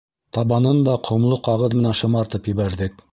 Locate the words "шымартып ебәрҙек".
2.03-2.99